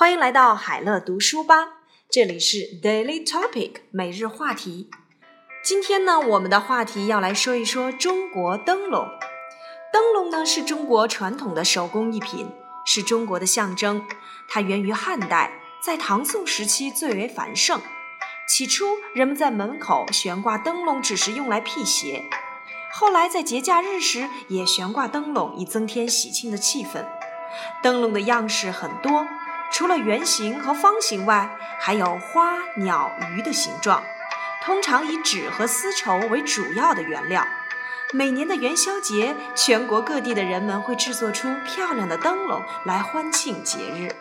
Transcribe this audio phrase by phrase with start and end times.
[0.00, 1.74] 欢迎来到海乐读书吧，
[2.10, 4.88] 这里是 Daily Topic 每日话题。
[5.62, 9.06] 今天呢，我们的话题要来说一说中国灯笼。
[9.92, 12.50] 灯笼呢是中国传统的手工艺品，
[12.86, 14.06] 是中国的象征。
[14.48, 15.52] 它源于汉代，
[15.84, 17.78] 在唐宋时期最为繁盛。
[18.48, 22.24] 起初，人们在门口悬挂灯笼只是用来辟邪，
[22.90, 27.04] 后来在节假日时也悬挂灯笼，以增添喜庆的气氛。
[27.82, 29.26] 灯笼的样式很多。
[29.70, 34.02] 除了圆形和方形外，还有花、鸟、鱼的形状，
[34.62, 37.46] 通常以纸和丝绸为主要的原料。
[38.12, 44.16] 每年的元宵节，全国各地的人们会制作出漂亮的灯笼来欢庆节日。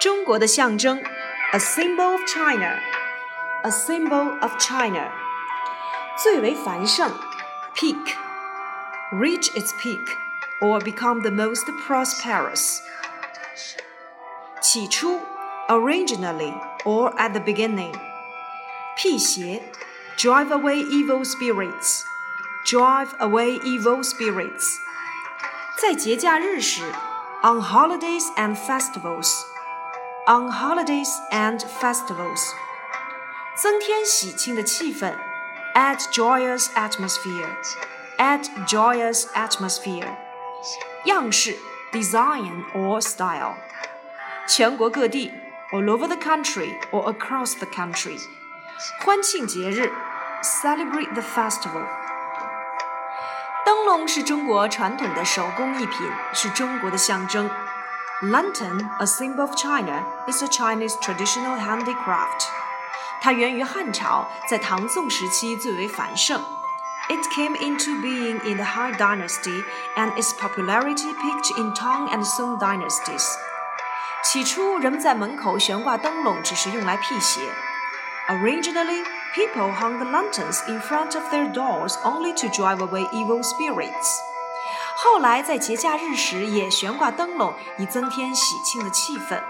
[0.00, 1.00] 中国的象征
[1.52, 5.12] ，a symbol of China，a symbol of China，
[6.20, 7.12] 最为繁盛
[7.76, 10.04] ，peak，reach its peak
[10.60, 12.80] or become the most prosperous。
[14.71, 15.19] 起初，
[15.67, 17.93] originally or at the beginning，
[18.95, 19.61] 辟邪，
[20.17, 24.77] drive away evil spirits，drive away evil spirits。
[25.81, 26.81] 在节假日时，
[27.43, 32.53] on holidays and festivals，on holidays and festivals，
[33.55, 35.13] 增添喜庆的气氛，
[35.75, 40.15] add joyous atmosphere，add joyous atmosphere。
[41.05, 41.55] 样式，
[41.91, 43.55] design or style。
[44.47, 45.31] 全国各地，
[45.71, 48.19] all over the country or across the country，
[49.03, 49.91] 欢庆节日，
[50.41, 51.85] celebrate the festival。
[53.65, 57.49] 灯笼是中国传统的手工艺品，是中国的象征。
[58.21, 62.47] Lantern, a symbol of China, is a Chinese traditional handicraft。
[63.21, 66.41] 它源于汉朝，在唐宋时期最为繁盛。
[67.09, 69.63] It came into being in the Han Dynasty,
[69.95, 73.23] and its popularity peaked in Tang and Song dynasties.
[74.24, 77.40] 起初，人们在门口悬挂灯笼只是用来辟邪。
[78.28, 79.04] Originally,
[79.34, 84.20] people hung the lanterns in front of their doors only to drive away evil spirits.
[84.96, 89.42] 后来，在节假日时也悬挂灯笼，以增添喜庆的气氛。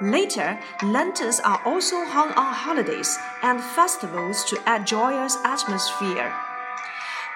[0.00, 6.30] Later, lanterns are also hung on holidays and festivals to add joyous atmosphere.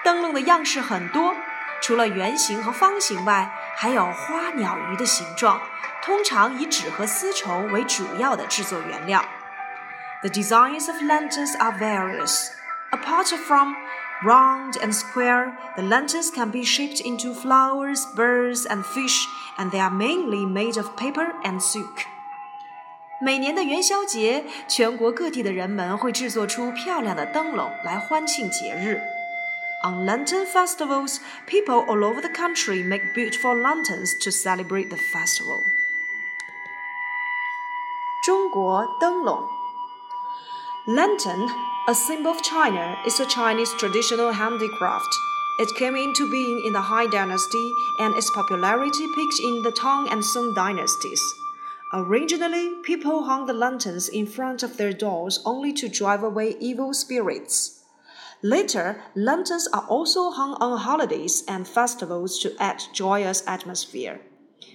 [0.04, 1.34] 灯笼的样式很多，
[1.81, 5.60] 除了圆形和方形外，还有花鸟鱼的形状。
[6.03, 9.23] 通常以纸和丝绸为主要的制作原料。
[10.22, 12.50] The designs of lanterns are various.
[12.91, 13.75] Apart from
[14.23, 19.25] round and square, the lanterns can be shaped into flowers, birds, and fish,
[19.57, 22.05] and they are mainly made of paper and silk.
[23.19, 29.01] 每年的元宵节，全国各地的人们会制作出漂亮的灯笼来欢庆节日。
[29.83, 35.63] On lantern festivals, people all over the country make beautiful lanterns to celebrate the festival.
[38.25, 39.44] 中国灯笼。
[40.88, 41.50] Lantern,
[41.88, 45.13] a symbol of China, is a Chinese traditional handicraft.
[45.59, 50.07] It came into being in the Han Dynasty, and its popularity peaked in the Tang
[50.09, 51.22] and Song dynasties.
[51.94, 56.94] Originally, people hung the lanterns in front of their doors only to drive away evil
[56.94, 57.83] spirits.
[58.44, 64.22] Later, lanterns are also hung on holidays and festivals to add joyous atmosphere.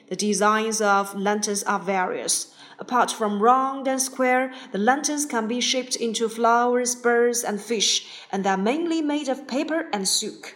[0.10, 2.54] The designs of lanterns are various.
[2.80, 8.08] Apart from round and square, the lanterns can be shaped into flowers, birds, and fish,
[8.32, 10.56] and they are mainly made of paper and silk.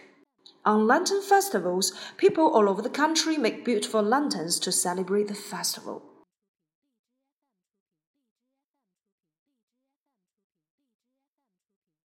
[0.64, 6.11] On lantern festivals, people all over the country make beautiful lanterns to celebrate the festival.